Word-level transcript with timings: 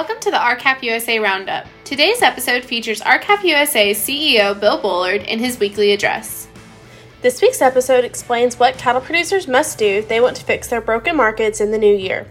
Welcome 0.00 0.20
to 0.20 0.30
the 0.30 0.40
R-CALF 0.42 0.82
USA 0.82 1.18
Roundup. 1.18 1.66
Today's 1.84 2.22
episode 2.22 2.64
features 2.64 3.02
R-CALF 3.02 3.44
USA's 3.44 3.98
CEO 3.98 4.58
Bill 4.58 4.80
Bullard 4.80 5.24
in 5.24 5.38
his 5.38 5.60
weekly 5.60 5.92
address. 5.92 6.48
This 7.20 7.42
week's 7.42 7.60
episode 7.60 8.02
explains 8.02 8.58
what 8.58 8.78
cattle 8.78 9.02
producers 9.02 9.46
must 9.46 9.76
do 9.76 9.84
if 9.84 10.08
they 10.08 10.22
want 10.22 10.38
to 10.38 10.42
fix 10.42 10.68
their 10.68 10.80
broken 10.80 11.14
markets 11.16 11.60
in 11.60 11.70
the 11.70 11.76
new 11.76 11.94
year. 11.94 12.26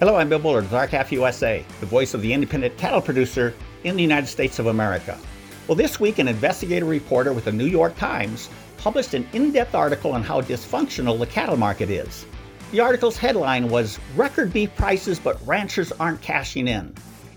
Hello, 0.00 0.16
I'm 0.16 0.28
Bill 0.28 0.38
Bullard 0.38 0.64
with 0.64 0.74
R-CALF 0.74 1.10
USA, 1.12 1.64
the 1.80 1.86
voice 1.86 2.12
of 2.12 2.20
the 2.20 2.30
independent 2.30 2.76
cattle 2.76 3.00
producer 3.00 3.54
in 3.84 3.96
the 3.96 4.02
United 4.02 4.26
States 4.26 4.58
of 4.58 4.66
America. 4.66 5.18
Well, 5.66 5.76
this 5.76 5.98
week, 5.98 6.18
an 6.18 6.28
investigative 6.28 6.90
reporter 6.90 7.32
with 7.32 7.46
the 7.46 7.52
New 7.52 7.64
York 7.64 7.96
Times 7.96 8.50
published 8.76 9.14
an 9.14 9.26
in 9.32 9.50
depth 9.50 9.74
article 9.74 10.12
on 10.12 10.22
how 10.22 10.42
dysfunctional 10.42 11.18
the 11.18 11.26
cattle 11.26 11.56
market 11.56 11.88
is. 11.88 12.26
The 12.72 12.80
article's 12.80 13.18
headline 13.18 13.68
was 13.68 13.98
Record 14.16 14.50
Beef 14.50 14.74
Prices, 14.76 15.18
but 15.18 15.46
Ranchers 15.46 15.92
Aren't 16.00 16.22
Cashing 16.22 16.66
In. 16.66 16.94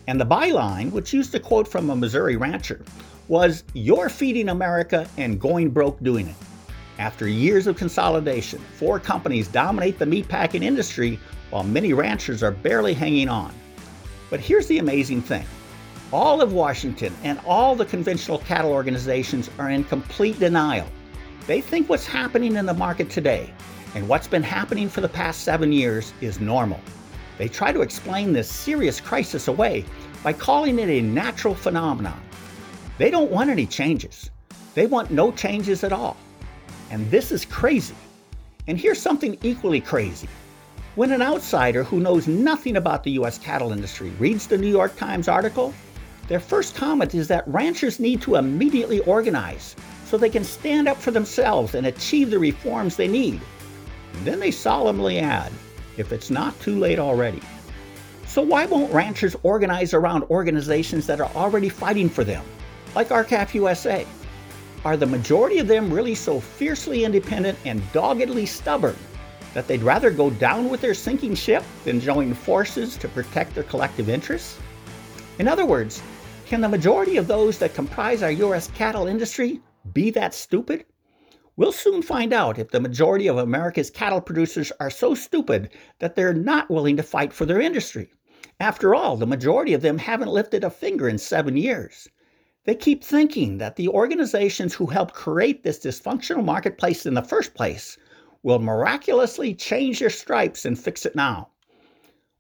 And 0.08 0.18
the 0.18 0.26
byline, 0.26 0.94
which 0.94 1.12
used 1.12 1.36
a 1.36 1.42
quote 1.42 1.68
from 1.68 1.90
a 1.90 1.96
Missouri 1.96 2.38
rancher, 2.38 2.86
was 3.28 3.66
You're 3.74 4.08
feeding 4.08 4.48
America 4.48 5.06
and 5.18 5.38
going 5.38 5.72
broke 5.72 6.02
doing 6.02 6.30
it. 6.30 6.38
After 7.00 7.28
years 7.28 7.68
of 7.68 7.76
consolidation, 7.76 8.60
four 8.78 8.98
companies 8.98 9.50
dominate 9.50 10.00
the 10.00 10.06
meatpacking 10.06 10.64
industry 10.64 11.20
while 11.50 11.64
many 11.64 11.92
ranchers 11.92 12.42
are 12.42 12.52
barely 12.52 12.94
hanging 12.94 13.28
on. 13.28 13.54
But 14.30 14.40
here's 14.40 14.68
the 14.68 14.78
amazing 14.78 15.22
thing 15.22 15.46
all 16.14 16.42
of 16.42 16.54
Washington 16.54 17.14
and 17.24 17.42
all 17.46 17.76
the 17.76 17.84
conventional 17.84 18.38
cattle 18.38 18.72
organizations 18.72 19.52
are 19.60 19.70
in 19.70 19.84
complete 19.84 20.40
denial. 20.40 20.88
They 21.46 21.60
think 21.60 21.90
what's 21.90 22.08
happening 22.08 22.56
in 22.56 22.66
the 22.66 22.74
market 22.74 23.10
today 23.10 23.54
and 23.96 24.08
what's 24.10 24.28
been 24.28 24.44
happening 24.44 24.90
for 24.90 25.00
the 25.00 25.10
past 25.10 25.42
seven 25.42 25.72
years 25.72 26.14
is 26.20 26.42
normal. 26.42 26.80
They 27.38 27.48
try 27.48 27.72
to 27.72 27.82
explain 27.82 28.34
this 28.34 28.52
serious 28.52 29.00
crisis 29.00 29.48
away 29.48 29.86
by 30.22 30.34
calling 30.34 30.78
it 30.80 30.90
a 30.90 31.02
natural 31.02 31.56
phenomenon. 31.56 32.20
They 32.98 33.10
don't 33.10 33.32
want 33.32 33.50
any 33.50 33.66
changes. 33.66 34.30
They 34.74 34.86
want 34.86 35.12
no 35.12 35.32
changes 35.32 35.84
at 35.84 35.94
all. 35.94 36.18
And 36.92 37.10
this 37.10 37.32
is 37.32 37.46
crazy. 37.46 37.96
And 38.68 38.78
here's 38.78 39.02
something 39.02 39.38
equally 39.44 39.80
crazy. 39.80 40.28
When 40.96 41.12
an 41.12 41.22
outsider 41.22 41.84
who 41.84 42.00
knows 42.00 42.28
nothing 42.28 42.78
about 42.78 43.04
the 43.04 43.12
U.S. 43.12 43.38
cattle 43.38 43.72
industry 43.72 44.10
reads 44.20 44.48
the 44.48 44.58
New 44.58 44.70
York 44.70 44.96
Times 44.98 45.28
article, 45.28 45.74
their 46.28 46.40
first 46.40 46.76
comment 46.76 47.14
is 47.16 47.28
that 47.30 47.48
ranchers 47.48 48.00
need 48.00 48.22
to 48.24 48.36
immediately 48.36 49.00
organize 49.02 49.76
so 50.06 50.18
they 50.18 50.30
can 50.30 50.44
stand 50.44 50.88
up 50.88 50.98
for 50.98 51.12
themselves 51.12 51.76
and 51.76 51.88
achieve 51.88 52.30
the 52.30 52.40
reforms 52.40 52.96
they 52.96 53.08
need. 53.08 53.42
Then 54.24 54.40
they 54.40 54.52
solemnly 54.52 55.20
add, 55.20 55.52
if 55.98 56.12
it's 56.12 56.30
not 56.30 56.60
too 56.60 56.78
late 56.78 57.00
already. 57.00 57.42
So, 58.28 58.42
why 58.42 58.66
won't 58.66 58.94
ranchers 58.94 59.36
organize 59.44 59.94
around 59.94 60.24
organizations 60.24 61.08
that 61.08 61.22
are 61.22 61.32
already 61.36 61.70
fighting 61.70 62.10
for 62.10 62.24
them, 62.24 62.44
like 62.96 63.12
R-CALF 63.12 63.56
USA? 63.56 64.06
Are 64.84 64.98
the 64.98 65.06
majority 65.06 65.60
of 65.60 65.68
them 65.68 65.92
really 65.92 66.16
so 66.16 66.40
fiercely 66.40 67.06
independent 67.06 67.58
and 67.66 67.82
doggedly 67.92 68.46
stubborn 68.46 68.98
that 69.54 69.68
they'd 69.68 69.82
rather 69.82 70.12
go 70.12 70.30
down 70.30 70.70
with 70.70 70.82
their 70.82 70.94
sinking 70.94 71.34
ship 71.34 71.64
than 71.86 72.00
join 72.00 72.34
forces 72.34 72.98
to 72.98 73.08
protect 73.08 73.56
their 73.56 73.64
collective 73.64 74.10
interests? 74.10 74.60
In 75.40 75.48
other 75.48 75.66
words, 75.66 76.02
can 76.46 76.62
the 76.62 76.70
majority 76.70 77.18
of 77.18 77.28
those 77.28 77.58
that 77.60 77.74
comprise 77.74 78.22
our 78.22 78.32
U.S. 78.32 78.68
cattle 78.76 79.08
industry 79.08 79.62
be 79.94 80.12
that 80.12 80.34
stupid? 80.34 80.86
We'll 81.58 81.72
soon 81.72 82.02
find 82.02 82.34
out 82.34 82.60
if 82.60 82.72
the 82.72 82.82
majority 82.82 83.28
of 83.28 83.38
America's 83.38 83.90
cattle 83.90 84.20
producers 84.20 84.74
are 84.82 84.90
so 84.90 85.16
stupid 85.16 85.70
that 86.00 86.16
they're 86.16 86.34
not 86.34 86.70
willing 86.70 86.98
to 86.98 87.04
fight 87.04 87.32
for 87.32 87.46
their 87.46 87.62
industry. 87.62 88.12
After 88.60 88.94
all, 88.94 89.16
the 89.16 89.26
majority 89.26 89.74
of 89.74 89.82
them 89.82 89.98
haven't 89.98 90.34
lifted 90.34 90.66
a 90.66 90.70
finger 90.70 91.08
in 91.08 91.18
seven 91.18 91.56
years. 91.56 92.10
They 92.66 92.76
keep 92.76 93.04
thinking 93.04 93.58
that 93.60 93.78
the 93.78 93.88
organizations 93.88 94.74
who 94.74 94.88
helped 94.88 95.14
create 95.14 95.64
this 95.64 95.80
dysfunctional 95.80 96.44
marketplace 96.44 97.06
in 97.06 97.14
the 97.14 97.22
first 97.22 97.54
place 97.54 97.98
will 98.44 98.60
miraculously 98.60 99.56
change 99.56 100.00
their 100.00 100.10
stripes 100.10 100.66
and 100.66 100.78
fix 100.78 101.06
it 101.06 101.16
now. 101.16 101.50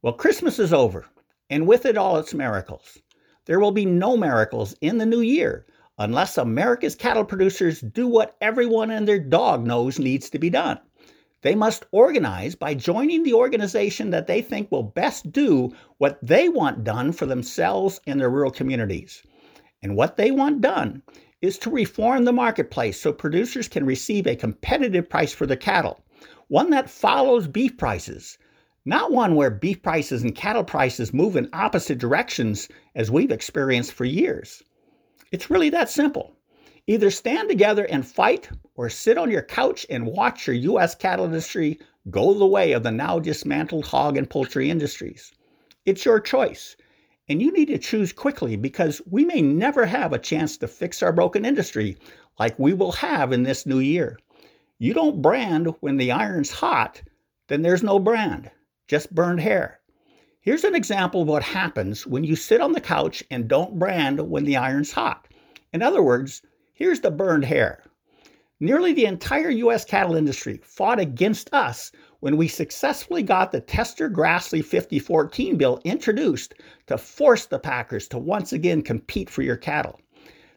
Well, 0.01 0.13
Christmas 0.13 0.59
is 0.59 0.73
over, 0.73 1.05
and 1.49 1.65
with 1.65 1.85
it 1.85 1.95
all 1.95 2.17
its 2.17 2.33
miracles. 2.33 2.97
There 3.45 3.61
will 3.61 3.71
be 3.71 3.85
no 3.85 4.17
miracles 4.17 4.75
in 4.81 4.97
the 4.97 5.05
new 5.05 5.21
year 5.21 5.65
unless 5.97 6.37
America's 6.37 6.95
cattle 6.95 7.23
producers 7.23 7.79
do 7.81 8.07
what 8.07 8.35
everyone 8.41 8.91
and 8.91 9.07
their 9.07 9.19
dog 9.19 9.65
knows 9.65 9.97
needs 9.97 10.29
to 10.29 10.39
be 10.39 10.49
done. 10.49 10.79
They 11.41 11.55
must 11.55 11.85
organize 11.91 12.55
by 12.55 12.73
joining 12.73 13.23
the 13.23 13.33
organization 13.33 14.09
that 14.09 14.27
they 14.27 14.41
think 14.41 14.71
will 14.71 14.83
best 14.83 15.31
do 15.31 15.71
what 15.99 16.17
they 16.25 16.49
want 16.49 16.83
done 16.83 17.11
for 17.11 17.25
themselves 17.25 18.01
and 18.07 18.19
their 18.19 18.29
rural 18.29 18.51
communities. 18.51 19.21
And 19.83 19.95
what 19.95 20.17
they 20.17 20.31
want 20.31 20.61
done 20.61 21.03
is 21.41 21.59
to 21.59 21.69
reform 21.69 22.25
the 22.25 22.33
marketplace 22.33 22.99
so 22.99 23.13
producers 23.13 23.67
can 23.67 23.85
receive 23.85 24.25
a 24.25 24.35
competitive 24.35 25.07
price 25.07 25.33
for 25.33 25.45
their 25.45 25.55
cattle, 25.55 25.99
one 26.47 26.71
that 26.71 26.89
follows 26.89 27.47
beef 27.47 27.77
prices, 27.77 28.37
not 28.83 29.11
one 29.11 29.35
where 29.35 29.51
beef 29.51 29.81
prices 29.83 30.23
and 30.23 30.35
cattle 30.35 30.63
prices 30.63 31.13
move 31.13 31.35
in 31.35 31.49
opposite 31.53 31.99
directions 31.99 32.67
as 32.95 33.11
we've 33.11 33.31
experienced 33.31 33.93
for 33.93 34.05
years. 34.05 34.63
It's 35.35 35.49
really 35.49 35.69
that 35.71 35.89
simple. 35.89 36.37
Either 36.87 37.11
stand 37.11 37.49
together 37.49 37.83
and 37.83 38.07
fight, 38.07 38.47
or 38.75 38.89
sit 38.89 39.17
on 39.17 39.29
your 39.29 39.41
couch 39.41 39.85
and 39.89 40.07
watch 40.07 40.47
your 40.47 40.55
U.S. 40.55 40.95
cattle 40.95 41.25
industry 41.25 41.77
go 42.09 42.33
the 42.33 42.45
way 42.45 42.71
of 42.71 42.83
the 42.83 42.91
now 42.91 43.19
dismantled 43.19 43.83
hog 43.83 44.15
and 44.15 44.29
poultry 44.29 44.69
industries. 44.69 45.33
It's 45.85 46.05
your 46.05 46.21
choice, 46.21 46.77
and 47.27 47.41
you 47.41 47.51
need 47.51 47.65
to 47.65 47.77
choose 47.77 48.13
quickly 48.13 48.55
because 48.55 49.01
we 49.11 49.25
may 49.25 49.41
never 49.41 49.85
have 49.85 50.13
a 50.13 50.19
chance 50.19 50.55
to 50.59 50.69
fix 50.69 51.03
our 51.03 51.11
broken 51.11 51.43
industry 51.43 51.97
like 52.39 52.57
we 52.57 52.71
will 52.71 52.93
have 52.93 53.33
in 53.33 53.43
this 53.43 53.65
new 53.65 53.79
year. 53.79 54.17
You 54.79 54.93
don't 54.93 55.21
brand 55.21 55.67
when 55.81 55.97
the 55.97 56.13
iron's 56.13 56.51
hot, 56.51 57.01
then 57.49 57.61
there's 57.61 57.83
no 57.83 57.99
brand, 57.99 58.49
just 58.87 59.13
burned 59.13 59.41
hair. 59.41 59.81
Here's 60.45 60.63
an 60.63 60.75
example 60.75 61.23
of 61.23 61.27
what 61.27 61.41
happens 61.41 62.05
when 62.05 62.23
you 62.23 62.35
sit 62.35 62.61
on 62.61 62.73
the 62.73 62.79
couch 62.79 63.23
and 63.31 63.47
don't 63.47 63.79
brand 63.79 64.29
when 64.29 64.45
the 64.45 64.57
iron's 64.57 64.91
hot. 64.91 65.27
In 65.73 65.81
other 65.81 66.03
words, 66.03 66.43
here's 66.75 66.99
the 66.99 67.09
burned 67.09 67.45
hair. 67.45 67.81
Nearly 68.59 68.93
the 68.93 69.07
entire 69.07 69.49
U.S. 69.49 69.85
cattle 69.85 70.15
industry 70.15 70.59
fought 70.61 70.99
against 70.99 71.51
us 71.51 71.91
when 72.19 72.37
we 72.37 72.47
successfully 72.47 73.23
got 73.23 73.51
the 73.51 73.59
Tester 73.59 74.07
Grassley 74.07 74.63
5014 74.63 75.57
bill 75.57 75.81
introduced 75.83 76.53
to 76.85 76.99
force 76.99 77.47
the 77.47 77.57
packers 77.57 78.07
to 78.09 78.19
once 78.19 78.53
again 78.53 78.83
compete 78.83 79.31
for 79.31 79.41
your 79.41 79.57
cattle. 79.57 79.99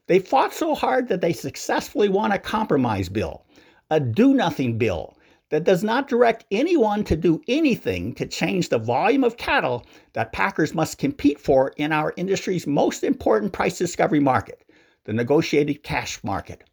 They 0.06 0.18
fought 0.18 0.52
so 0.52 0.74
hard 0.74 1.08
that 1.08 1.22
they 1.22 1.32
successfully 1.32 2.10
won 2.10 2.32
a 2.32 2.38
compromise 2.38 3.08
bill, 3.08 3.46
a 3.88 4.00
do 4.00 4.34
nothing 4.34 4.76
bill 4.76 5.16
that 5.50 5.64
does 5.64 5.82
not 5.82 6.08
direct 6.08 6.44
anyone 6.50 7.04
to 7.04 7.16
do 7.16 7.40
anything 7.48 8.14
to 8.14 8.26
change 8.26 8.68
the 8.68 8.78
volume 8.78 9.24
of 9.24 9.36
cattle 9.36 9.86
that 10.12 10.32
packers 10.32 10.74
must 10.74 10.98
compete 10.98 11.40
for 11.40 11.72
in 11.76 11.92
our 11.92 12.12
industry's 12.16 12.66
most 12.66 13.02
important 13.02 13.52
price 13.52 13.78
discovery 13.78 14.20
market, 14.20 14.64
the 15.04 15.12
negotiated 15.12 15.82
cash 15.82 16.22
market. 16.22 16.64